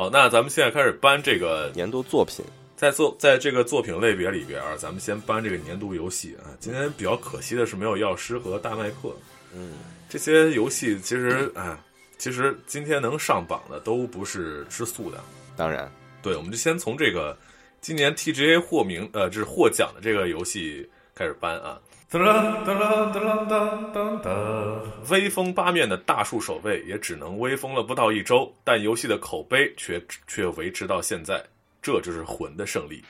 [0.00, 2.42] 好，那咱们现在开始搬这个年度作品。
[2.74, 6.56] 在作在这个作品类别里边儿，咱们先搬这个年度游戏啊。
[6.58, 9.14] 今天比较可惜的是没有药师和大麦克，
[9.54, 9.74] 嗯，
[10.08, 11.78] 这些游戏其实啊，
[12.16, 15.22] 其实今天能上榜的都不是吃素的。
[15.54, 15.92] 当然，
[16.22, 17.36] 对，我们就先从这个
[17.82, 21.78] 今年 TGA 获名呃，这是获奖的这个游戏开始搬啊。
[22.12, 31.40] 哒啦哒啦哒啦哒哒哒，威风八面的大树守卫也只能威风了不到一周，但游戏的口碑却却维持到现在。
[31.80, 33.00] 这就是魂的胜利。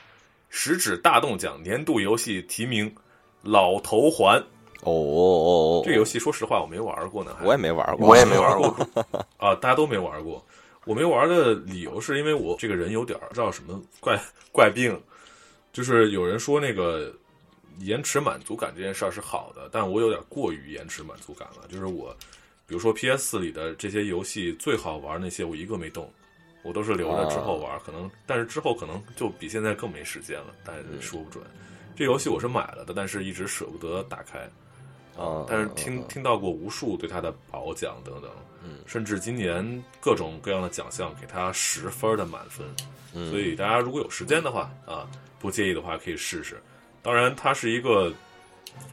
[0.49, 2.87] 食指大动奖年度游戏提名
[3.41, 4.39] 《老头环》
[4.83, 8.67] 哦哦哦，这游戏，说实话我没玩过呢，我也没玩过，我也没玩过
[9.37, 10.45] 啊，大家都没玩过。
[10.85, 14.15] 我没玩的理由是因为我这个人有点儿知道什么怪
[14.51, 14.95] 怪病，
[15.73, 17.11] 就是有人说那个
[17.79, 21.67] 延迟满足感这件事儿是好的，但我有点过于延迟满足感了。
[21.69, 22.15] 就是我，
[22.67, 26.11] 比如说 PS 四里的这些游戏最好玩那些，我一个没动，
[26.63, 27.79] 我都是留着之后玩。
[27.85, 31.43] 可能但是之后可能就比现在更没时间了，但是说不准。
[31.95, 34.49] 这游戏我是买了的，但是一直舍不得打开。
[35.17, 38.31] 啊，但是听听到过无数对他的褒奖等等，
[38.63, 42.65] 嗯甚至今年各种各样的奖项给他十分的满分，
[43.13, 45.05] 嗯所以大家如果有时间的话啊，
[45.37, 46.63] 不介意的话可以试试。
[47.03, 48.13] 当然，它是一个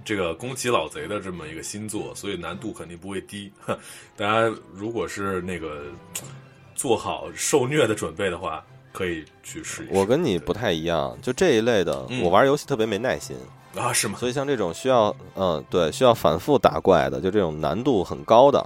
[0.05, 3.53] 这个宫崎老贼的这么一个新作，所以难度肯定不会低。
[4.17, 5.83] 大家如果是那个
[6.75, 9.93] 做好受虐的准备的话，可以去试一试。
[9.93, 13.37] 我跟你不太一样，就这一类的，嗯我玩游戏特别没耐心，
[13.77, 14.19] 啊，是吗？
[14.19, 18.65] 所以像这种需要，嗯，对，需要反复打怪的，就这种难度很高的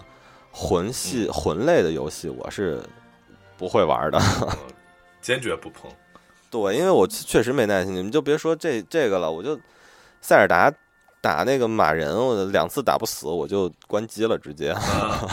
[0.53, 2.81] 魂系、嗯魂类的游戏，我是
[3.59, 4.19] 不会玩的。
[4.19, 4.57] 呃
[5.21, 5.89] 坚决不碰。
[6.53, 9.59] 对，因为我确实没耐心，你们就别说这这个了，我就
[10.21, 10.71] 塞尔达
[11.23, 14.69] 打那个马人，我两次打不死，我就关机了，直接。
[14.73, 15.27] 啊，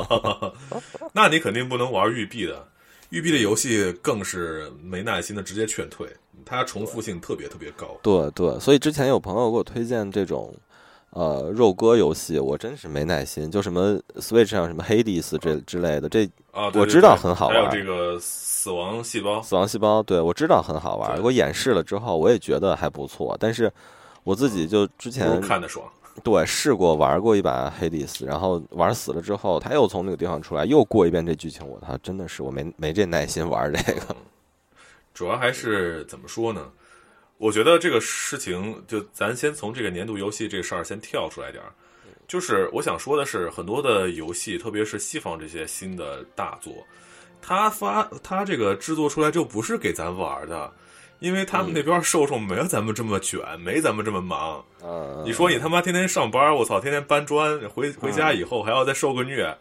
[1.14, 2.68] 那你肯定不能玩育碧的，
[3.08, 6.06] 育碧的游戏更是没耐心的直接劝退，
[6.44, 7.96] 它重复性特别特别高。
[8.02, 10.54] 对对，所以之前有朋友给我推荐这种。
[11.16, 16.28] 呃，肉鸽游戏我真是没耐心，就什么 Switch 上什么 Hades 这之类的，这
[16.74, 23.34] 我知道很好玩还有这个死亡细胞，死亡细胞，对我知道很好玩，给我演示了之后，我也觉得还不错。
[23.40, 23.72] 但是
[24.24, 25.86] 我自己就之前看的爽。
[26.22, 34.14] 对试过玩过一把黑迪斯，然后玩死了之后，他又从那个地方出来，又过一遍这剧情，我操真的是我没没这耐心玩这个。
[35.14, 36.60] 主要还是怎么说呢？
[37.38, 41.72] 我觉得这个事情，就咱先从这个年度游戏这事儿先跳出来点儿。
[42.26, 46.72] 就是我想说的是，很多的游戏，特别是西方这些新的大作，
[47.40, 50.72] 它发它这个制作出来就不是给咱玩的，
[51.20, 54.64] 因为他们那边受众没有咱们这么卷，没咱们这么忙。
[54.82, 59.56] 嗯，你说你他妈天天上班，我操，天天搬砖，回回家以后还要再受个虐，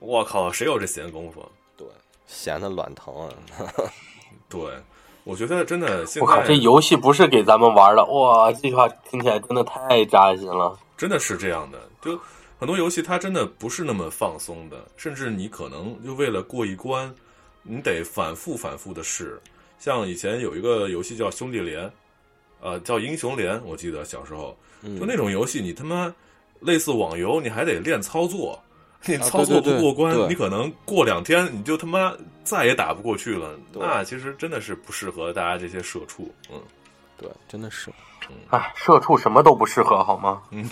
[0.00, 1.48] 我靠，谁有这闲工夫？
[1.76, 1.86] 对，
[2.26, 3.32] 闲的卵疼啊！
[4.50, 4.60] 对，
[5.28, 10.74] 我觉得真的现我靠，在这游戏不是给咱们玩的，哇，这句话听起来真的太扎心了。
[10.96, 12.18] 真的是这样的，就
[12.58, 17.14] 很多游戏它真的不是那么放松的，甚至你可能就为了过一关，
[17.62, 19.38] 你得反复反复的试。
[19.78, 21.84] 像以前有一个游戏叫《兄弟连》，
[22.62, 26.10] 呃，叫《英雄连》，我记得小时候就那种游戏，你他妈
[26.60, 28.58] 类似网游，你还得练操作，
[29.04, 32.14] 你操作不过关，对对对你可能过两天你就他妈
[32.48, 33.50] 再也打不过去了。
[33.74, 36.58] 那其实真的是不适合大家这些社畜，嗯。
[37.18, 37.90] 对，真的是。
[38.50, 40.40] 哎，社畜什么都不适合，好吗？
[40.50, 40.68] 嗯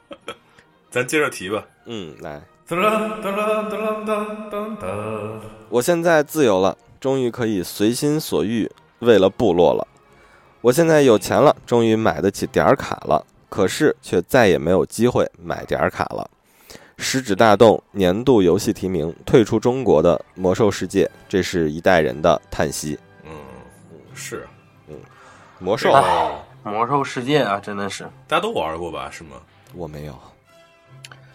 [0.90, 1.64] 咱接着提吧。
[1.86, 5.40] 嗯，来，哒啦哒啦哒啦哒哒哒。
[5.68, 9.86] 我现在自由了，终于可以随心所欲为了部落了。
[10.60, 16.28] 我现在有钱了，终于买得起点儿卡了，可是却再也没有机会买点儿卡了。
[16.96, 22.98] 食指大动，年度游戏提名，退出中国的《魔兽世界》，这是一代人的叹息。
[23.24, 23.30] 嗯，
[24.14, 24.46] 是，
[24.88, 24.96] 嗯
[25.58, 26.30] 魔兽，哎，
[26.62, 29.08] 魔兽世界啊，真的是，大家都玩过吧？
[29.10, 29.36] 是吗？
[29.74, 30.12] 我没有。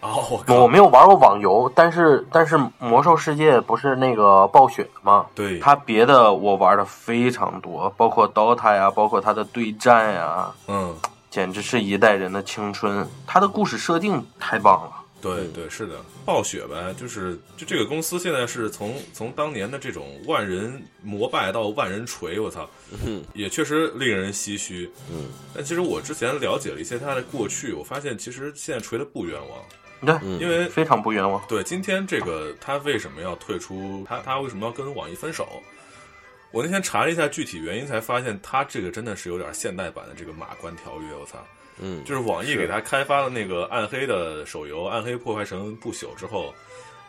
[0.02, 5.26] 哦，我我，没有玩过网游，但是但是魔兽世界不是那个暴雪的吗？
[5.36, 10.96] 对，它别的我玩的非常多，包括 DOTA 呀，包括它的对战呀，嗯，
[11.30, 13.06] 简直是一代人的青春。
[13.28, 14.92] 它的故事设定太棒了。
[15.22, 22.70] 对对，是的，暴雪呗，就是就这个公司现在是从从当年的这种万人膜拜到万人锤，我操，
[23.06, 24.90] 嗯也确实令人唏嘘。
[25.12, 29.60] 嗯，但其实我之前了解了一些他的过去，我发现其实现在锤的不冤枉，
[30.06, 31.44] 对，嗯因为非常不冤枉。
[31.48, 34.06] 对，今天这个他为什么要退出？
[34.08, 35.62] 他他为什么要跟网易分手？
[36.52, 41.14] 我那天查了一下具体原因，才发现他这个真的是有点现代版的这个马关条约。
[41.14, 41.46] 我操，
[41.80, 46.54] 嗯，就是网易给他开发了那个暗黑的手游《暗黑破坏神不朽》之后，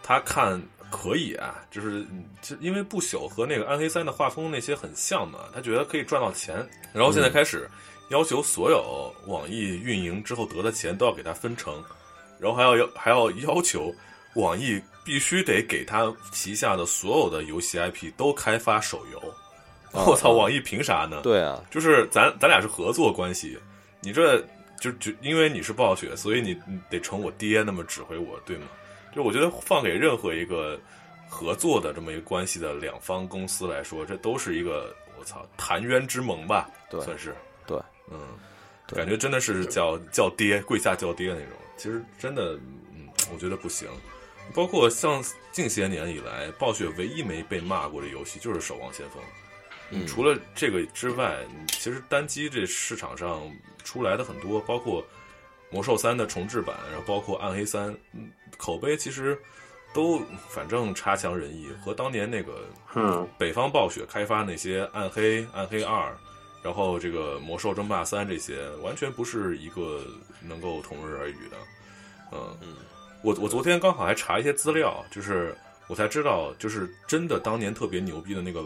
[0.03, 2.05] 他看可以啊，就是
[2.43, 7.69] 就因为不朽和那个暗黑三的画风那些很像嘛，他觉得可以赚到钱，然后现在开始
[8.09, 11.75] 要求所有网易运营之后得的钱都要给他分成，
[12.41, 13.95] 然后还要要还要要求
[14.35, 19.19] 网易必须得给他旗下的所有的游戏 IP 都开发手游。
[19.93, 20.05] 啊。
[20.07, 21.21] 我操，网易凭啥呢？
[21.23, 23.59] 对啊，就是咱咱俩是合作关系，
[24.01, 24.45] 你这
[24.81, 28.67] 就就因为你是暴雪，所以你你得成我爹那么指挥我，对吗？
[29.15, 30.81] 就我觉得放给任何一个
[31.29, 37.35] 合作的这么一个关系的两方公司来说，这都是一个我操谈冤之盟吧，对算是
[37.67, 37.79] 对，
[38.11, 38.19] 嗯，
[38.88, 41.49] 感觉真的是叫叫爹，跪下叫爹那种。
[41.76, 42.59] 其实真的，
[42.94, 43.88] 嗯，我觉得不行。
[44.55, 45.23] 包括像
[45.53, 49.23] 近些年以来，暴雪唯一没被骂过的游戏就是《守望先锋》。
[49.91, 51.37] 嗯除了这个之外，
[51.69, 53.43] 其实单机这市场上
[53.85, 55.03] 出来的很多，包括
[55.71, 59.39] 《魔兽三》的重置版，然后包括《暗黑三》，嗯口碑其实
[59.95, 66.11] 都反正差强人意，和当年那个嗯北方暴雪开发那些《暗黑》《暗黑二》，
[66.63, 70.05] 然后这个《魔兽争霸三》这些，完全不是一个
[70.43, 71.57] 能够同日而语的。
[72.33, 72.77] 嗯嗯，
[73.23, 75.57] 我我昨天刚好还查一些资料，就是
[75.89, 78.65] 我才知道，就是真的当年特别牛逼的那个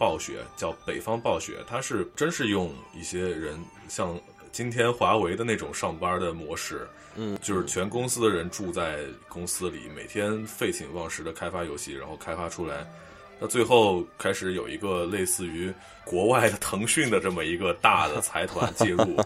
[0.00, 4.18] 暴雪叫北方暴雪，它是真是用一些人像
[4.50, 12.90] 今天华为的那种上班的模式，嗯，就是全公司的人住在公司里，每天废寝忘食的开发游戏，然后开发出来。
[13.38, 15.70] 那最后开始有一个类似于
[16.02, 19.20] 国外的腾讯的这么一个大的 财团介入，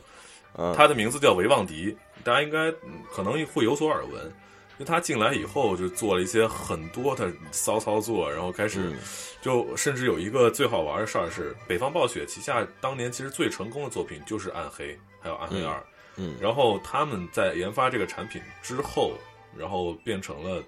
[0.56, 4.32] 嗯他的名字叫维旺迪，大家应该嗯可能会有所耳闻。
[4.78, 8.98] 因为他进来以后就做了一些很多的骚操作，然后开始嗯
[9.40, 15.74] 就甚至有一个最好玩的事儿是，北方暴雪旗下当年其实最成功的作品就是《暗黑》，还有《暗黑二》。
[16.16, 19.14] 嗯然后他们在研发这个产品之后，
[19.56, 20.62] 然后变成了，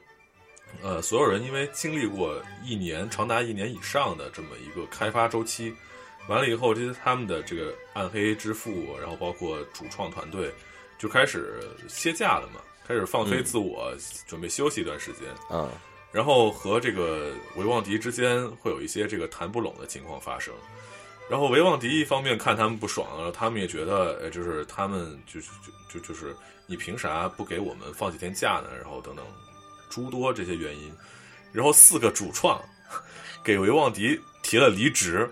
[0.82, 5.72] 呃，所有人因为经历过一年长达一年以上的这么一个开发周期，
[6.28, 10.52] 完了以后，这些他们的这个暗黑之父，然后包括主创团队，
[10.98, 13.92] 就开始歇假了嘛，开始放飞自我，
[14.26, 15.22] 准备休息一段时间。
[15.50, 15.70] 嗯
[16.12, 20.54] 然后和这个维旺迪之间会有一些这个谈不拢的情况发生。
[21.28, 25.50] 然后维旺迪一方面看他们不爽，然后他们也觉得，呃，就是他们就是
[25.92, 26.34] 就就就是
[26.66, 28.68] 你凭啥不给我们放几天假呢？
[28.80, 29.26] 然后等等
[29.90, 30.90] 诸多这些原因，
[31.52, 32.62] 然后四个主创
[33.44, 35.30] 给维旺迪提了离职。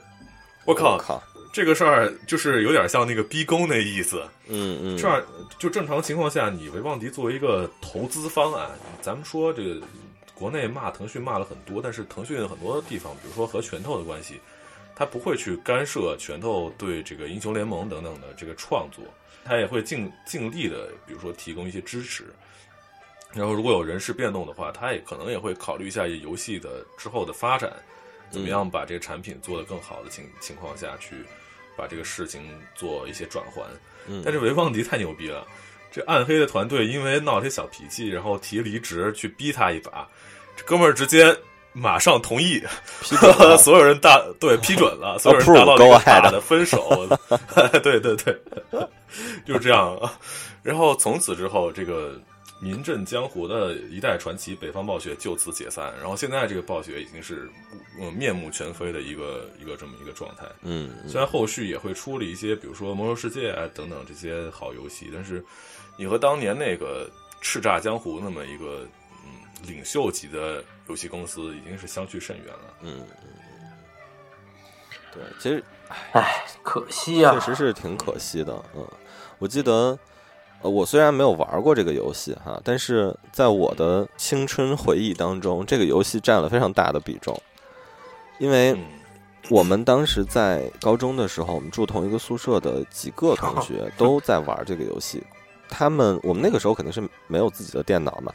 [0.67, 1.23] 我靠，靠，
[1.55, 4.21] 这个事儿就是有点像那个逼宫那意思。
[4.49, 5.23] 嗯嗯，这样
[5.57, 8.69] 就正常情况下，你维旺迪作为一个投资方案，
[9.01, 9.81] 咱们说这个
[10.35, 14.41] 国内骂腾讯骂了很多，但是腾讯很多地方，比如说和拳头的关系，
[14.97, 19.05] 他不会去干涉拳头对这个英雄联盟等等的这个创作，
[19.45, 22.25] 他也会尽尽力的，比如说提供一些支持。
[23.33, 27.73] 然后如果有人事变动的话，他也可能也会考虑一下游戏的之后的发展，
[28.35, 31.15] 怎么样把这个产品做得更好的情情况下去
[31.77, 32.43] 把这个事情
[32.75, 33.65] 做一些转换。
[34.07, 35.47] 嗯但是维旺迪太牛逼了，
[35.91, 40.07] 这暗黑的团队因为闹了些小脾气，然后提离职去逼他一把，
[40.57, 41.35] 这哥们儿直接
[41.73, 42.63] 马上同意，
[43.59, 47.09] 所有人大对批准了，所有人达到了个大的分手，
[47.83, 48.43] 对 对对，
[49.47, 49.99] 就是这样。
[50.63, 52.21] 然后从此之后，这个
[52.61, 55.93] 名震江湖的一代传奇北方暴雪就此解散。
[55.99, 57.49] 然后现在这个暴雪已经是
[58.01, 60.47] 嗯面目全非的一个一个这么一个状态。
[60.63, 65.45] 嗯嗯虽然后续也会出了一些，比如说《魔兽世界》啊等等这些好游戏，但是
[65.97, 67.11] 你和当年那个
[67.43, 68.87] 叱咤江湖那么一个
[69.25, 72.75] 嗯领袖级的游戏公司已经是相去甚远了。
[72.83, 73.71] 嗯嗯，
[75.13, 75.63] 对，其实
[76.13, 78.65] 唉，可惜啊、确实是挺可惜的。
[78.75, 78.89] 嗯，
[79.39, 79.99] 我记得，呃，
[80.69, 87.39] 我虽然没有玩过这个游戏哈，但是在我的青春回忆当中，这个游戏占了非常大的比重，
[88.39, 88.79] 因为嗯
[89.51, 95.23] 我们当时在高中的时候，我们住同一个宿舍的几个同学 都在玩这个游戏。
[95.69, 98.33] 他们我们那个时候肯定是没有自己的电脑嘛，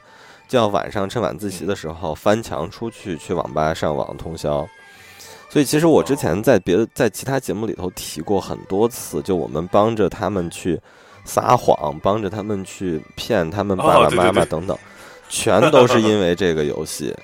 [0.47, 4.67] 就要晚上趁晚自习的时候翻墙出去去网吧上网通宵。
[5.49, 10.79] 所以其实我之前在别的在其他节目里头提过很多次，就我们帮着他们去
[11.29, 14.77] 撒谎，帮着他们去骗他们爸爸哦对对对妈妈等等，
[15.29, 17.15] 全都是因为这个游戏。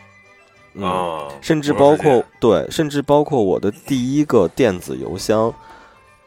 [0.78, 5.54] 嗯，啊，甚至包括对，甚至包括我的第一个电子邮箱，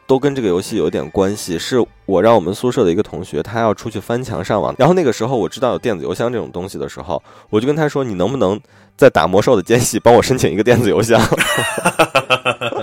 [0.07, 1.57] 都跟这个游戏有点关系。
[1.59, 7.21] 是我让我们宿舍的一个同学，他要出去翻墙上网，然后那个时候我知道有电子邮箱这种东西的时候，
[7.51, 8.59] 我就跟他说：“你能不能
[8.97, 11.21] 在打魔兽的间隙帮我申请一个电子邮箱？”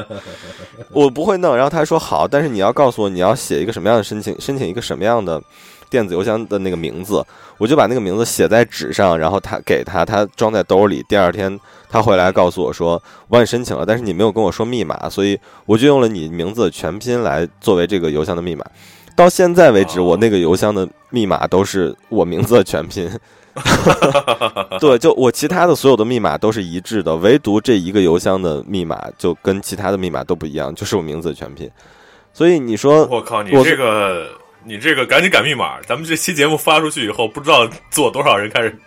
[0.93, 5.43] 我不会弄，然后他说好，但是你要告诉我你要写一个什么样的申请，申请一个什么样的
[5.90, 7.25] 电子邮箱的那个名字，
[7.59, 11.05] 我就把那个名字写在纸上，然后他给他，他装在兜里。
[11.09, 18.64] 第二天他回来告诉我说，我帮你申请了，但是你没有跟我说密码，所以我就用了你名字的全拼来作为这个邮箱的密码。
[19.14, 23.11] 到现在为止，哦我那个邮箱的密码都是我名字的全拼。
[24.78, 31.70] 对，就我其他的所有的密码都是一致的，唯独这一个邮箱的密码就跟其他的密码都不一样，就是我名字的全拼。
[32.32, 34.28] 所以你说，我靠，你这个
[34.64, 38.78] 你这个赶紧改密码，咱们这期节目发出去以后，不知道做多少人开始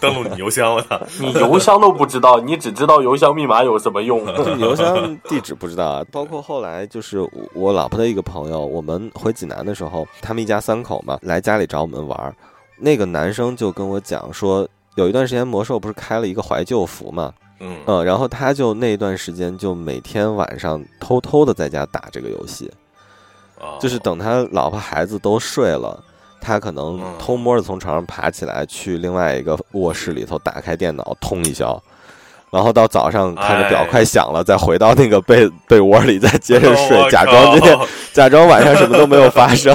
[0.00, 1.00] 登录你邮箱，我操！
[1.18, 4.24] 你邮箱都不知道，你只知道邮箱密码有什么用？
[4.36, 12.34] 就你邮箱地址不知道啊，包括后来就是我我老婆的一个朋友，我们回济南的时候，他们一家三口嘛，来家里找我们玩儿，
[12.82, 22.70] 那个男生就跟我讲说，有一段时间魔兽不是开了一个怀旧服嘛，嗯，嗯，然后他就那段时间就每天晚上偷偷的在家打这个游戏，
[23.60, 26.02] 哦就是等他老婆孩子都睡了。
[26.44, 31.80] 他可能嗯偷摸的从床上爬起来，去另外一个卧室里头打开电脑通一宵，
[32.50, 37.78] 然后到早上看着表哎快响了，再回到那个被 被窝里再接着睡，假装今天
[38.12, 39.72] 假装晚上什么都没有发生。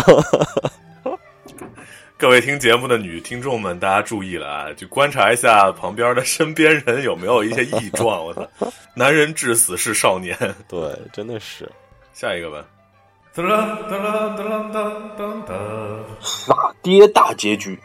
[2.20, 4.74] 各位听节目的女听众们，大家注意了啊！
[4.74, 8.26] 就观察一下旁边的身边人有没有一些异状。
[8.26, 8.42] 我操，
[8.96, 10.36] 男人至死是少年。
[10.68, 11.72] 对，真的是。
[12.14, 12.66] 下一个吧。
[13.36, 13.54] 噔噔
[13.88, 15.54] 噔噔噔噔噔。
[16.20, 17.78] 傻爹大结局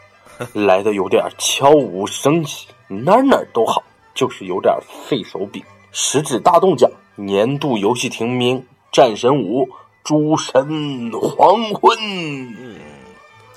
[0.51, 3.83] 来的有点悄无声息，哪哪儿都好，
[4.15, 4.75] 就是有点
[5.07, 5.63] 费手柄。
[5.91, 8.59] 食指大动奖年度游戏提名
[8.91, 9.67] 《战神五》
[10.03, 11.95] 《诸神黄昏》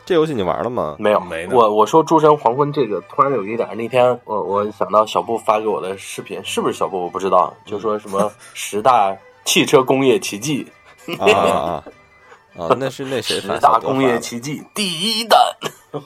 [0.07, 0.97] 这游戏你玩了吗？
[1.01, 10.65] 没有没呢我我说《诸神黄昏》这个突然有一点，那天我我想到小布发给我的视频，是不是小布我不知道，就说什么 十大汽车工业奇迹，
[11.19, 11.85] 啊啊
[12.57, 12.69] 啊！
[12.69, 15.39] 啊，那是那谁十大工业奇迹第一弹，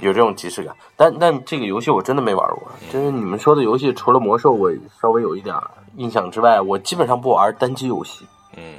[0.00, 0.76] 有这种即视感。
[0.96, 4.70] 但但这个游戏我真的没玩过，就是你们说的游戏，除了魔兽我
[5.00, 5.56] 稍微有一点
[5.96, 8.74] 印象之外，我基本上不玩单机游戏，嗯，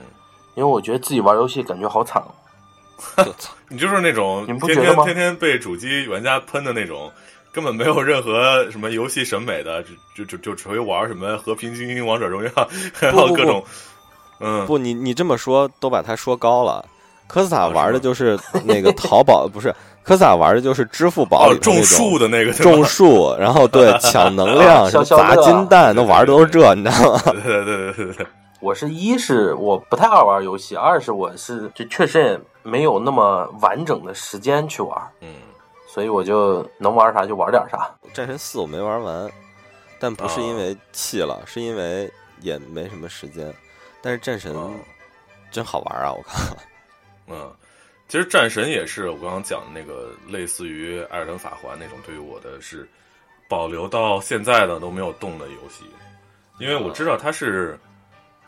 [0.59, 3.25] 因为我觉得自己玩游戏感觉好惨哦。
[3.69, 5.05] 你就是那种你不天觉得吗？
[5.05, 7.09] 天天天被主机玩家喷的那种，
[7.53, 12.51] 根本没有任何什么游戏审美的，就就就就只会玩什么和平精英、王者荣耀，
[12.93, 13.63] 还有各种，
[14.41, 16.83] 嗯，不，你你这么说都把它说高了。
[17.25, 19.73] 科斯塔玩的就是那个淘宝，不是
[20.03, 27.21] 科斯塔玩的就是支付宝哦，种里种树的那个，种树，然后对抢能量， 砸金蛋，那玩的都是这，你知道吗？
[27.27, 28.27] 对对对对对对，
[28.59, 35.35] 我是一是我不太爱玩游戏，二是我是就确实也没有那么完整的时间去玩，嗯，
[35.87, 37.89] 所以我就能玩啥就玩点啥。
[38.13, 39.31] 战神四我没玩完，
[39.99, 42.11] 但不是因哦为弃了，是因为
[42.41, 43.53] 也没什么时间。
[44.01, 44.71] 但是战神哦
[45.51, 46.13] 真好玩啊！
[46.13, 46.57] 我靠，
[47.27, 47.51] 嗯，
[48.07, 52.87] 其实战神也是我刚刚讲的那个类似于《艾尔登法环》那种，对于我的是
[53.47, 55.85] 保留到现在的都没有动的游戏，
[56.59, 57.79] 因为我知道它是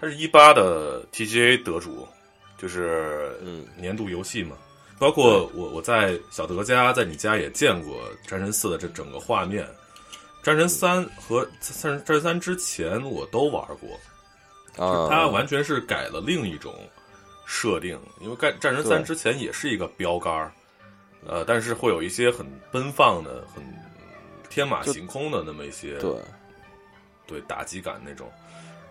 [0.01, 2.07] 它是一八的 TGA 得主，
[2.57, 4.57] 就是嗯年度游戏嘛。
[4.97, 9.63] 包括我我在小德家在你家也见过《战神四》的这整个画面，
[10.43, 11.45] 《战神三》和
[11.81, 16.73] 《战战神三》之前我都玩过，啊，它完全是改了另一种
[17.45, 20.51] 设定，因为战战神三之前也是一个标杆儿，
[21.27, 23.63] 呃，但是会有一些很奔放的、很
[24.49, 26.11] 天马行空的那么一些对，
[27.27, 28.31] 对打击感那种。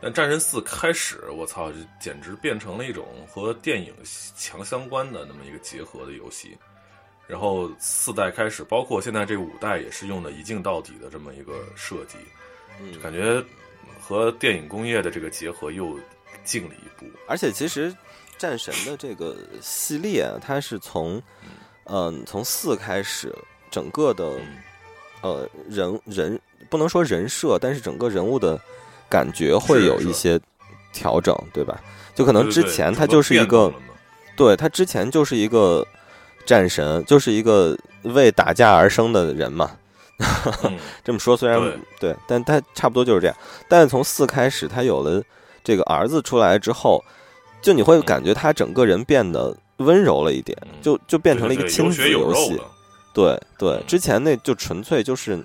[0.00, 3.94] 但战神四开始，我操，这简直变成了一种和电影
[4.36, 6.56] 强相关的那么一个结合的游戏。
[7.26, 12.16] 然后四代开始，包括现在这五代也是用的一镜到底的这么一个设计，
[12.92, 13.40] 就感觉
[14.00, 15.96] 和电影工业的这个结合又
[16.42, 17.06] 进了一步。
[17.28, 17.94] 而且其实
[18.36, 21.22] 战神的这个系列啊，它是从
[21.84, 23.34] 嗯、从四开始，
[23.70, 24.58] 整个的嗯
[25.22, 28.60] 呃人人不能说人设，但是整个人物的
[29.10, 30.40] 感觉会有一些
[30.92, 31.78] 调整，对吧？
[32.14, 33.72] 就可能之前他就是一个，
[34.36, 35.86] 对他之前就是一个
[36.46, 39.72] 战神，就是一个为打架而生的人嘛。
[40.64, 43.34] 嗯 这么说虽然对对，但他差不多就是这样。
[43.68, 45.22] 但是从四开始，他有了
[45.64, 47.02] 这个儿子出来之后，
[47.62, 52.60] 就你会感觉他整个人变得温柔了一点，嗯就就变成了一个亲子游戏。
[53.14, 55.42] 对对嗯，之前那就纯粹就是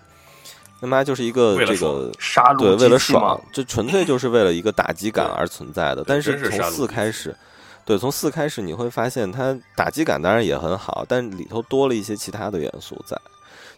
[0.86, 6.04] 他妈就是一个这个杀戮对，为了爽，这纯粹就是为了一个打击感 而存在的。
[6.06, 7.36] 但是从四开始，
[7.84, 13.20] 对，从四开始你会发现它打击感当然也很好，但里头多了一些其他的元素在。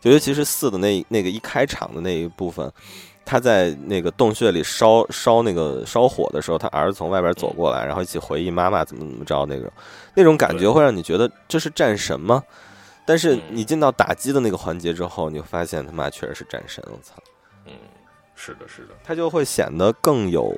[0.01, 2.71] 就尤其是四的那那个一开场的那一部分，
[3.25, 9.71] 他在那个洞穴里烧烧那个烧火的时候，他儿子从外边走过来，然后一起回忆妈妈怎么怎么着那种，
[10.13, 12.43] 那种感觉会让你觉得这是战神吗？
[13.07, 17.13] 但是嗯你进到打击的那个环节之后，你会发现他妈确实是战神，我操！
[17.65, 17.71] 嗯，
[18.35, 20.53] 是的，是的，他就会显得更有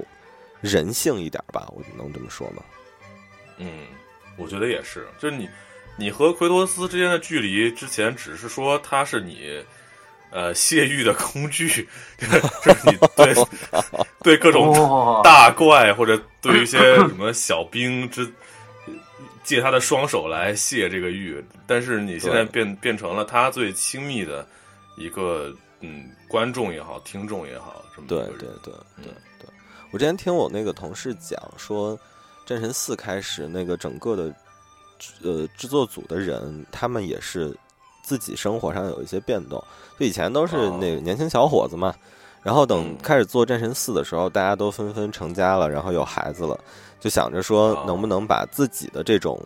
[0.60, 2.64] 人性一点吧，我能这么说吗？
[3.58, 3.86] 嗯，
[4.36, 5.48] 我觉得也是，就是你，
[5.96, 9.64] 你和奎托斯之间的距离，之前只是说他是你，
[10.32, 11.88] 呃，泄欲的工具，
[12.18, 12.42] 就是
[12.86, 13.34] 你对
[14.24, 18.32] 对各种大怪或者对一些什么小兵之
[19.50, 24.48] 借他的双手来泄这个欲，但是你现在变变成了他最亲密的
[24.96, 29.14] 一个嗯观众也好，听众也好，这么对对对嗯对。
[29.40, 29.50] 对，
[29.90, 31.98] 我之前听我那个同事讲说，
[32.46, 34.32] 《战神四》开始那个整个的
[35.24, 37.52] 呃制作组的人，他们也是
[38.04, 39.60] 自己生活上有一些变动。
[40.00, 41.96] 就以前都是哦那个年轻小伙子嘛，
[42.42, 46.58] 然后等嗯开始做《战神四》的时候，大家都纷纷成家了，然后有孩子了，
[47.00, 49.40] 就想着说哦能不能把自己的这种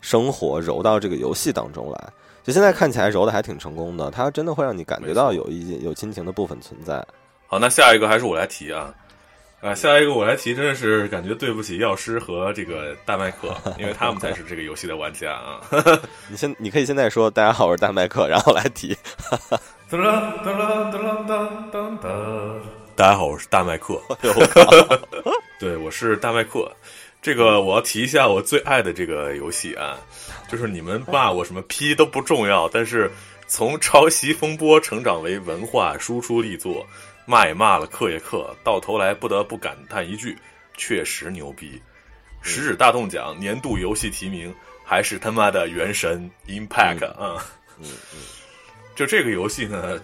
[0.00, 2.12] 生活揉到这个游戏当中来。
[2.42, 7.06] 就现在看起来揉的还挺成功的，它真的会让你感觉到有一有亲情的部分存在。
[7.46, 8.94] 好，那下一个还是我来提啊，
[9.60, 15.60] 啊，下一个我来提，真的是感觉对不起药师和这个大麦克， 因为他们才是这个游戏的玩家啊。
[16.28, 18.96] 你现你可以现在说大家好，我是大麦克，然后来提。
[19.90, 20.06] 噔噔
[20.44, 22.60] 噔噔噔噔噔，
[22.94, 24.00] 大家好，我是大麦克。
[25.58, 26.70] 对，我是大麦克。
[27.20, 29.98] 这个我要提一下我最爱的这个游戏啊，
[30.48, 33.10] 就是你们骂我什么批都不重要，但是
[33.48, 36.86] 从抄袭风波成长为文化输出力作，
[37.26, 40.38] 骂也骂了，克也克，到头来不得不感叹一句：
[40.76, 41.82] 确实牛逼！
[42.42, 44.54] 食指大动奖年度游戏提名
[44.84, 47.44] 还是他妈的《原神 Impact》啊！
[47.82, 48.20] 嗯嗯，
[49.00, 49.98] 就这个游戏呢，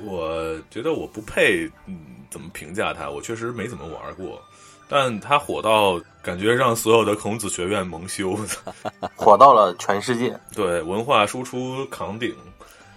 [0.00, 1.96] 我觉得我不配，嗯，
[2.28, 3.08] 怎么评价它？
[3.08, 4.42] 我确实没怎么玩过，
[4.88, 8.36] 但它火到感觉让所有的孔子学院蒙羞，
[9.14, 10.36] 火到了全世界。
[10.52, 12.34] 对文化输出扛鼎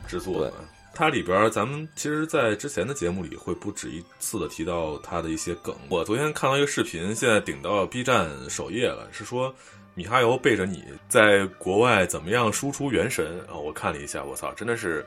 [0.07, 0.51] 之作。
[0.95, 5.75] 它里边儿，咱们其实，在之前的节目里会不止一次的提到它的一些梗。
[5.89, 9.53] 我昨天看到一个视频，现在顶到 B 站首页了，是说
[9.93, 13.55] 米哈游背着你在国外怎么样输出《原神》啊？
[13.55, 15.05] 我看了一下，我操，真的是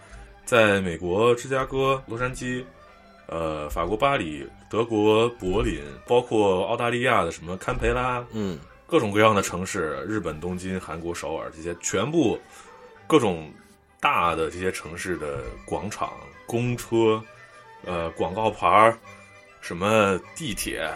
[0.48, 2.64] 在美国芝加哥、洛杉矶、
[3.26, 12.40] 呃，法国巴黎、德国柏林，包括澳大利亚的什么堪培拉，嗯，各种各样的城市，日本东京、韩国首尔这些全部
[13.06, 13.52] 各种
[14.00, 16.14] 大的这些城市的广场、
[16.46, 17.22] 公车、
[17.84, 18.96] 呃广告牌儿、
[19.60, 20.90] 什么地铁，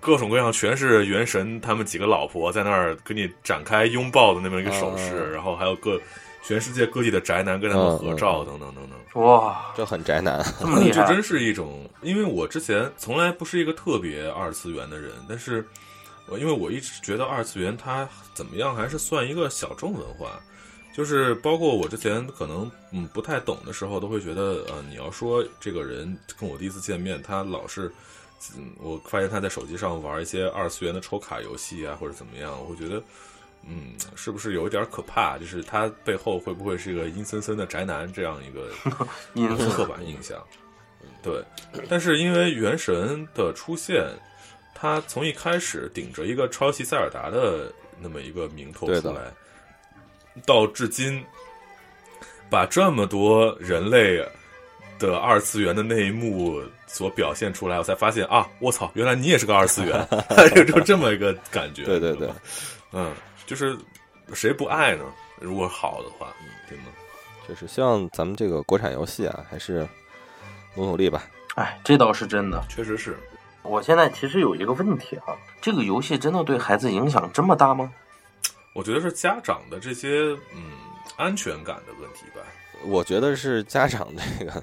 [0.00, 5.96] 各种各样全是元神他们几个老婆在那儿跟你展开拥抱的那么一个手势，嗯然后还有各
[6.46, 9.22] 全世界各地的宅男跟他们合照等等等等。
[9.22, 10.44] 哇，这很宅男。
[10.60, 11.00] 这么厉害！
[11.02, 15.66] 这真是一种，因为我之前从来不是一个特别二次元的人，但是
[16.28, 20.40] 我因为我一直觉得二次元它怎么样还是算一个小众文化，
[20.94, 27.90] 就是包括我之前可能嗯不太懂的时候，都会觉得呃你要说这个人跟我第一次见面，他老是。
[28.54, 33.02] 嗯，我发现他在手机上玩一些二次元的抽卡游戏啊，或者怎么样，我会觉得，
[33.68, 35.36] 嗯，是不是有一点可怕？
[35.38, 38.70] 就是他背后会不会是一个阴森森的宅男这样一个
[39.70, 40.38] 刻板印象。
[41.22, 41.42] 对，
[41.88, 44.04] 但是因为原神的出现，
[44.74, 49.32] 它从一开始顶着一个抄袭塞尔达的那么一个名头出来，
[50.44, 51.24] 到至今
[52.48, 54.24] 把这么多人类
[54.98, 60.08] 的二次元的那一幕所表现出来，我才发现啊，我操，原来你也是个二次元，
[60.54, 61.84] 就就这么一个感觉。
[61.84, 62.30] 对对对
[62.92, 63.12] 嗯，
[63.46, 63.78] 就是
[64.34, 65.04] 谁不爱呢？
[65.40, 66.28] 如果好的话，
[66.68, 66.84] 对吗？
[67.48, 69.86] 就是希望咱们这个国产游戏啊，还是
[70.74, 71.22] 努努力吧。
[71.54, 72.62] 哎，这倒是真的。
[72.68, 73.16] 确实是。
[73.62, 77.92] 我现在其实有一个问题哈、这个游戏真的对孩子影响这么大吗？
[78.72, 80.72] 我觉得是家长的这些嗯
[81.16, 82.42] 安全感的问题吧。
[82.84, 84.06] 我觉得是家长
[84.38, 84.62] 这个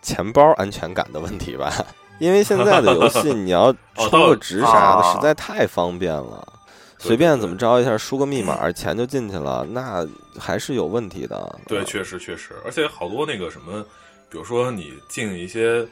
[0.00, 1.72] 钱包安全感的问题吧，
[2.18, 6.52] 因为现在的游戏 你要充个值啥的，哦实在太方便了。
[6.98, 10.06] 对随便怎么着一下，输个密码， 钱就进去了，那
[10.38, 11.58] 还是有问题的。
[11.66, 13.84] 对，确实确实，而且好多那个什么，
[14.28, 15.86] 比如说你进一些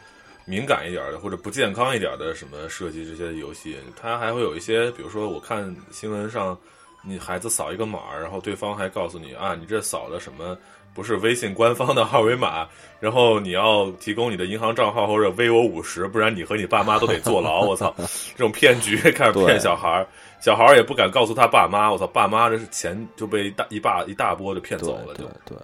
[0.44, 6.58] 敏感一点的或者不健康一点的什么设计这些游戏，它还会有一些，比如说我看新闻上，
[7.02, 10.58] 你孩子扫一个码，然后对方还告诉你啊，你这扫的什么
[10.92, 12.66] 不是微信官方的二维码，
[12.98, 17.60] 然后你要提供你的银行账号或者微我五十，不然你和你爸妈都得坐牢。
[17.60, 17.94] 我操，
[18.34, 20.06] 这种骗局开始骗小孩儿。
[20.40, 25.58] 小孩儿也不敢告诉他爸妈，我操，爸妈这是钱就被一大一大一大波就骗走了，就对对，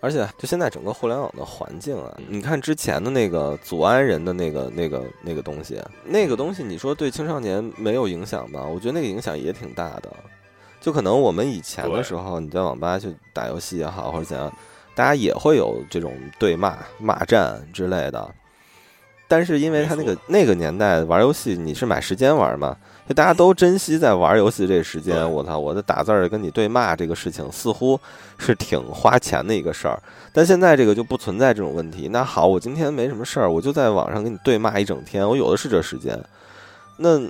[0.00, 8.64] 而且就现在整个互联网的环境啊，你看之前的那个祖安人的那个那个那个东西，那个东西你说对青少年没有影响吧？
[8.64, 10.10] 我觉得那个影响也挺大的。
[10.80, 14.52] 就可能我们以前的时候，你在网吧去打游戏也好，或者怎样，
[14.94, 18.34] 大家也会有这种对骂、骂战之类的。
[19.28, 22.76] 但是因为他那个那个年代玩游戏，你是买时间玩嘛，
[23.08, 25.28] 就大家都珍惜在玩游戏这时间。
[25.30, 27.98] 我操，我的打字儿跟你对骂这个事情似乎
[28.38, 30.00] 是挺花钱的一个事儿。
[30.32, 32.08] 但现在这个就不存在这种问题。
[32.12, 36.16] 那好，我今天没什么事儿，我就在网上跟你对骂一整天，我有的是这时间。
[36.98, 37.20] 那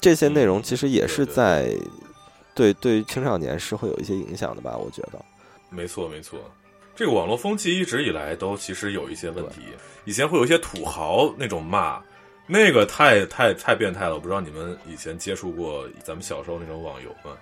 [0.00, 1.74] 这些内容其实也是在
[2.54, 4.76] 对对于青少年是会有一些影响的吧？
[4.76, 5.18] 我觉得。
[5.70, 6.38] 没错，没错。
[6.96, 9.60] 这个网络风气一直以来都其实有一些问题，
[10.06, 12.00] 以前会有一些土豪那种骂，
[12.46, 14.14] 那个太太太变态了。
[14.14, 17.36] 我不知道你们以前接触过咱们小时候那种网游吗？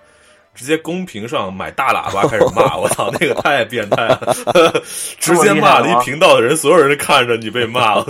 [0.56, 4.34] 直接公屏上买大喇叭开始骂，我操，那个太变态了，
[5.18, 8.02] 直接骂了一频道的人，所有人看着你被骂，我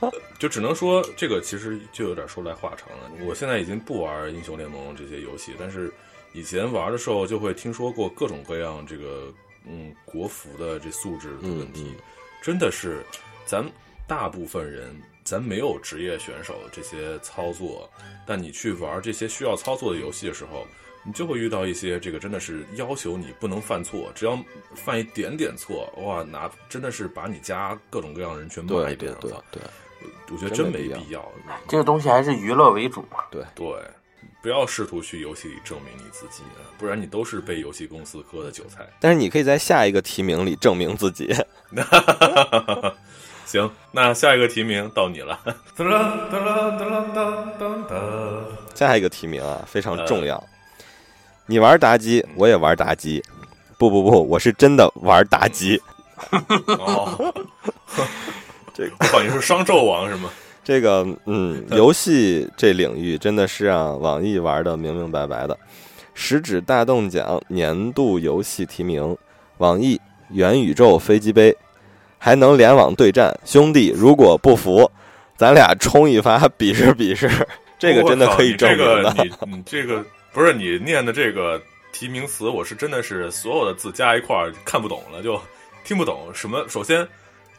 [0.00, 3.10] 操， 就只能说这个其实就有点说来话长了。
[3.26, 5.92] 我现在已经不玩英雄联盟这些游戏，但是
[6.32, 9.32] 以前玩的时候就会听说过各种各样这个。
[9.66, 11.94] 嗯，国服的这素质的问题，
[12.42, 13.04] 真的是
[13.46, 13.64] 咱
[14.06, 14.94] 大部分人，
[15.24, 17.88] 咱没有职业选手这些操作，
[18.26, 20.66] 但你去玩这些需要操作的游戏的时候，
[21.04, 24.38] 你就会遇到一些这个真的是要求你不能犯错，只要
[24.74, 29.62] 犯一点点错，哇，拿真的是把你家各种各样的人全骂一遍，对对，
[30.30, 31.30] 我觉得真没必要。
[31.68, 33.66] 这个东西还是娱乐为主嘛，对对。
[34.42, 38.84] 不要试图去游戏里证明你自己啊，不然你都是被游戏公司割的韭菜。
[38.98, 41.32] 但是你可以在下一个提名里证明自己。
[43.46, 45.38] 行，那下一个提名到你了。
[48.74, 50.42] 下一个提名啊，非常重要。
[51.46, 53.22] 你玩妲己，我也玩妲己。
[53.78, 55.80] 不不不，我是真的玩妲己。
[56.66, 57.32] 哦，
[58.72, 60.30] 这个好像是商纣王是吗？
[60.64, 65.58] 这个嗯， 游戏这领域真的是让网易玩的明明白白的。
[66.14, 69.16] 食指大动奖年度游戏提名，
[69.58, 71.56] 网易元宇宙飞机杯，
[72.18, 74.90] 还能联网对战，兄弟如果不服，
[75.36, 77.28] 咱俩冲一发比试比试。
[77.78, 79.14] 这个真的可以证明的。
[79.18, 81.60] 你 你这个不是你念的这个
[81.92, 85.40] 提名词，我是真的是所有的字加一块儿看不懂了，就
[85.82, 86.64] 听不懂什么。
[86.68, 87.08] 首先。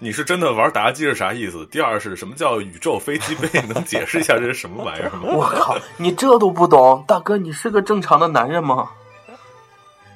[0.04, 1.66] 你是真的玩妲己是啥意思？
[1.68, 3.48] 第二是什么叫宇宙飞机杯？
[3.74, 5.22] 能解释一下这是什么玩意儿吗？
[5.24, 8.90] 我靠，你这都不懂，大哥，你是个正常的男人吗？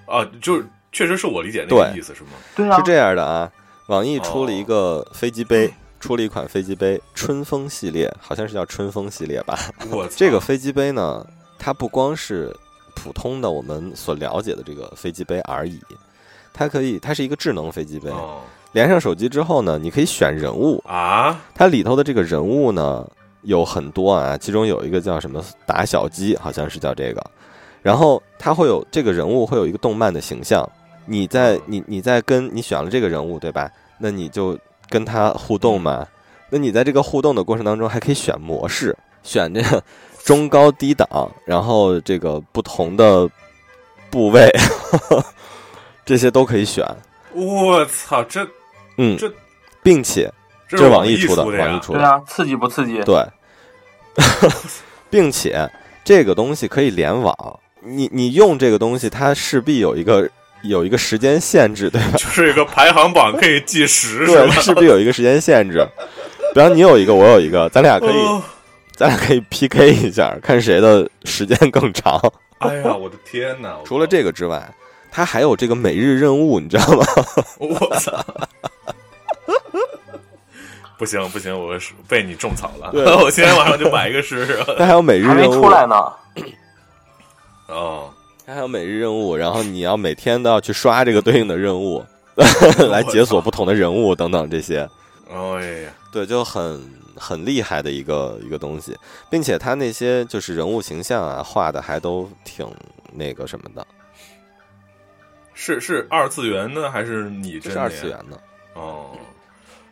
[0.06, 2.32] 啊，就是确实是我理解那个意思是吗？
[2.54, 3.50] 对啊，是这样的啊。
[3.86, 9.58] 网易出了一个飞机杯，出了一款飞机杯春风系列，好像是叫春风系列吧。
[9.90, 11.26] 我这个飞机杯呢，
[11.58, 12.54] 它不光是
[12.94, 15.80] 普通的我们所了解的这个飞机杯而已，
[16.54, 18.12] 它可以，它是一个智能飞机杯。
[18.72, 21.40] 连上手机之后呢，你可以选人物啊。
[21.56, 23.08] 它里头的这个人物呢
[23.44, 27.24] 有很多啊，其中有一个叫什么打小鸡，好像是叫这个。
[27.82, 30.70] 然后它会有这个人物会有一个动漫的形象，
[31.06, 33.72] 你在你你在跟你选了这个人物对吧？
[33.98, 34.58] 那你就
[34.90, 36.06] 跟他互动嘛。
[36.50, 39.82] 那你在这个互动的过程当中还可以选模式，选这个
[40.24, 41.08] 中高低档，
[41.46, 43.30] 然后这个不同的
[44.10, 44.50] 部位，
[46.06, 46.86] 这些都可以选。
[47.34, 48.48] 我操，这。
[48.98, 49.32] 嗯，这，
[49.84, 50.32] 并且
[50.68, 53.02] 这是网易出的，网易出的，对啊，刺激不刺激？
[53.04, 53.24] 对，
[55.10, 55.70] 并且
[56.04, 60.30] 这个东西可以联网，你你用这个东西，它势必有一个
[60.64, 62.12] 有一个时间限制，对吧？
[62.18, 65.88] 就是一个排行榜可以计时，对，势必有一个时间限制。
[66.54, 68.42] 比方你有一个，我有一个，咱俩可以，
[68.96, 72.20] 咱俩可以 PK 一下，看谁的时间更长。
[72.60, 73.78] 哎呀，我的天哪！
[73.86, 74.74] 除了这个之外。
[75.10, 77.04] 它还有这个每日任务，你知道吗？
[77.58, 78.24] 我操！
[80.98, 82.92] 不行不行，我是被你种草了。
[83.24, 84.60] 我今天晚上就买一个试试。
[84.78, 85.96] 它还有每日任务出来呢。
[87.68, 88.10] 哦，
[88.46, 92.04] 它还有每日任务，然后你要每天都要去刷这个对应的任务，
[92.90, 94.90] 来解锁不同的人物等等这些。
[95.30, 95.38] 哎
[95.84, 96.82] 呀，对，就很
[97.16, 98.98] 很厉害的一个一个东西，
[99.30, 102.66] 并且它那些就是人物形象啊，画的还都挺
[103.14, 103.86] 那个什么的。
[105.54, 107.74] 是是二次元的还是拟真？
[107.74, 108.40] 是二次元的
[108.74, 109.12] 哦。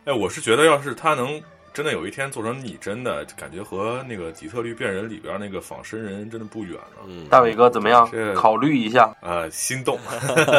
[0.06, 1.42] 哎，我是觉得，要是他能
[1.74, 7.02] 真的有一天做成拟真的，感觉和那个《底特律变人》里边那个仿生人真的不远了。
[7.08, 8.08] 嗯，大伟哥怎么样？
[8.32, 9.98] 考虑一下呃，心动。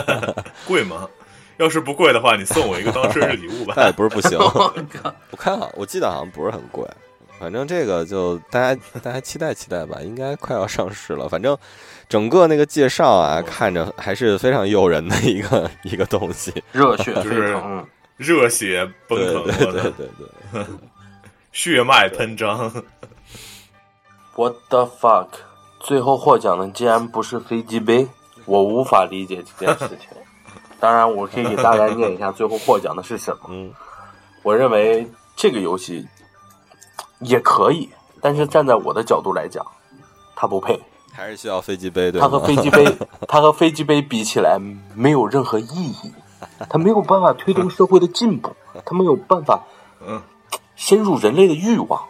[0.68, 1.08] 贵吗？
[1.56, 3.74] 要是不贵的话，你送我一个当生日礼物吧。
[3.78, 4.38] 那也不是不行。
[5.32, 6.86] 我看好，我记得好像不是很贵。
[7.40, 11.30] 反正这个就大家大家期待期待吧，应该快要上市了。
[11.30, 11.58] 反正
[12.10, 16.52] 整个那个介绍啊，看着还是非常诱人的一个一个东西。
[16.74, 20.10] 热血就是沸腾，热血奔对腾，对对对
[20.52, 20.66] 对，
[21.52, 22.72] 血脉喷张。
[24.36, 25.28] What the fuck！
[25.80, 28.08] 最后获奖的竟然不是飞机杯，
[28.46, 30.10] 我无法理解这件事情。
[30.80, 33.42] 当然，我可以给大家念一下最后获奖的是什么。
[33.50, 33.72] 嗯，
[34.44, 36.08] 我认为这个游戏
[37.20, 37.90] 也可以，
[38.22, 39.66] 但是站在我的角度来讲，
[40.36, 40.80] 它不配。
[41.14, 42.40] 还是需要飞机杯对它和？
[42.40, 42.86] 飞机杯，
[43.28, 44.60] 它和飞机杯比起来
[44.94, 46.14] 没有任何意义，
[46.70, 49.64] 它没有办法推动社会的进步， 它没有办法
[50.06, 50.22] 嗯，
[50.76, 52.02] 深入人类的欲望，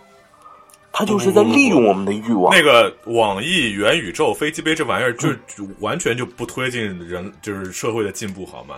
[0.92, 2.54] 他就是在利用我们的欲望。
[2.54, 8.76] 那个网易元宇宙飞机杯这玩意儿，就就完全就不推进人就是社会的进步，好吗？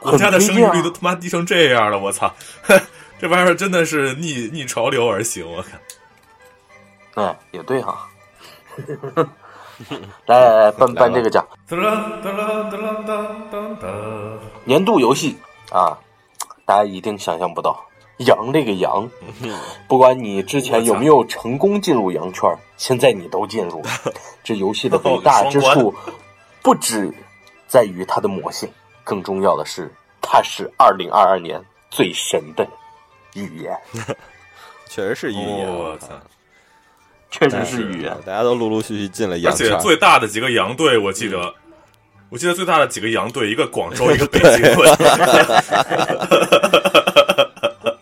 [0.00, 2.32] 国家的生育率都他妈低成这样了，我操！
[3.20, 5.80] 这玩意儿真的是逆逆潮流而行，我看。
[7.14, 8.08] 哎，也对哈。
[10.26, 11.46] 来来来，颁颁这个奖。
[14.64, 15.36] 年度游戏
[15.72, 15.96] 啊，
[16.64, 17.82] 大家一定想象不到，
[18.18, 19.08] 羊这个羊，
[19.88, 23.88] 不管你之前有没有成功进入羊圈，现在你都进入了。
[24.44, 25.94] 这游戏的伟大之处，
[26.62, 27.12] 不止
[27.66, 28.70] 在于它的魔性，
[29.04, 32.66] 更重要的是，它是二零二二年最神的
[33.34, 33.76] 语言，
[34.86, 36.08] 确实是语言，我操！
[37.30, 38.16] 确实是语言。
[38.26, 39.76] 大家都陆陆续续进了而羊而且。
[39.78, 41.54] 最大的几个羊队，我记得，
[42.28, 44.86] 我记得最大的几个羊队，一个广州， 一个北京队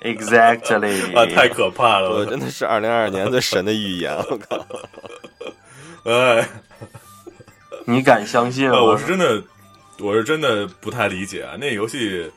[0.02, 2.10] ，Exactly， 啊，太可怕了！
[2.10, 4.66] 我我真的是二零二二年最神的预言，我靠！
[6.10, 6.48] 哎，
[7.84, 8.82] 你敢相信呃，吗？
[8.82, 9.42] 我是真的，
[10.00, 11.54] 我是真的不太理解啊。
[11.60, 12.30] 那游戏，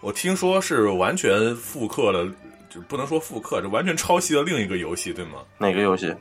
[0.00, 2.30] 我听说是完全复刻了，
[2.68, 5.38] 就不能说复刻，这完全抄袭了另一个游戏，对吗？
[5.56, 6.14] 哪个游戏？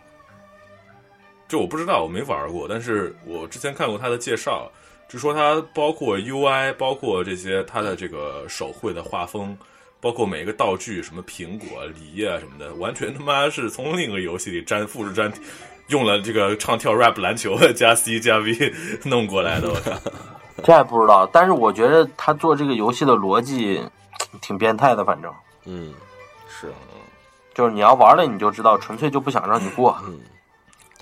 [1.54, 4.68] 这我不知道，我没玩过，但是我之前看过他的介绍，
[5.08, 9.56] 就说它包括 UI，包括这些它的这个手绘的画风，
[10.02, 15.32] 包括每一个道具，什么苹果、梨啊什么的，完全他妈是从另一个游戏里粘复制粘，
[15.90, 19.92] 用了这个唱跳 rap 篮球 加 C 加 V 弄过来的，我靠！
[20.64, 23.80] 这还不知道，但是我觉得他做这个游戏的逻辑
[24.42, 25.32] 挺变态的，反正
[25.66, 25.94] 嗯，
[26.50, 26.74] 是
[27.54, 29.96] 就是你要玩了你就知道，纯粹就不想让你过。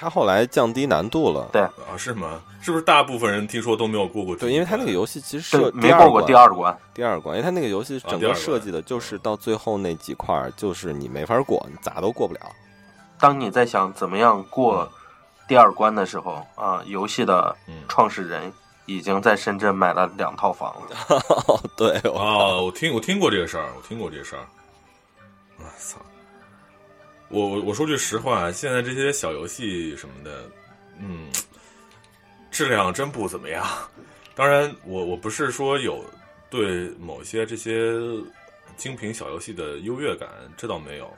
[0.02, 1.48] 他后来降低难度了。
[1.54, 2.42] 对啊，是吗？
[2.60, 4.36] 是不是大部分人听说都没有过过？
[4.36, 6.76] 对，因为他那个游戏其实没过过第二关。
[6.92, 12.40] 第二关，因为他那个游戏整个设计的就是到最后那几块儿，就是你没法过，你咋都过不了。
[13.20, 14.92] 当你在想怎么样过
[15.48, 18.52] 第二关的时候啊，游戏的嗯创始人
[18.88, 21.22] 已经在深圳买了两套房了。
[21.48, 24.42] 哦，对，我哦，我听我听过这个事儿，我听过这个事儿。
[25.60, 26.00] 我操！
[27.32, 30.50] 我我我说句实话，现在这些小游戏什么的，
[31.00, 31.32] 嗯，
[32.52, 33.66] 质量真不怎么样。
[34.36, 36.04] 当然，我我不是说有
[36.50, 37.94] 对某些这些
[38.76, 41.12] 精品小游戏的优越感，这倒没有。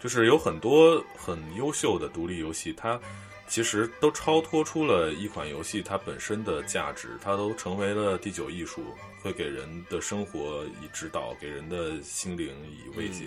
[0.00, 3.00] 就是有很多很优秀的独立游戏，它
[3.46, 8.82] 其实都超脱出了一款游戏它本身的价值，它都成为了第九艺术，
[9.22, 13.26] 会给人的生活以指导，给人的心灵以慰藉。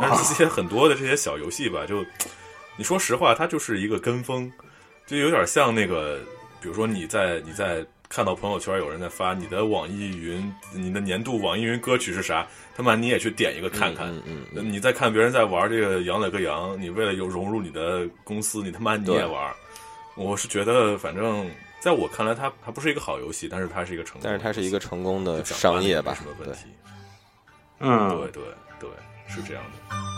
[0.00, 2.04] 但是这些很多的这些小游戏吧，就
[2.76, 4.50] 你说实话，它就是一个跟风，
[5.06, 6.20] 就有点像那个，
[6.60, 12.44] 比如说你在你在看到朋友圈有人在发你的网易云，你的年度网易云歌曲是啥，
[12.74, 14.08] 他妈你也去点一个看看。
[14.08, 19.54] 嗯嗯嗯，你再看别人在玩这个羊了个羊，你为了有融入你的公司，你他妈你也玩。
[20.16, 26.32] 我是觉得，反正在我看来，它它不是一个好游戏，但是它是一个成功但是它是一个成功的商业吧什么？
[26.40, 26.62] 问对，题。
[27.78, 28.42] 嗯，对对
[28.80, 28.90] 对，
[29.28, 30.09] 是这样的。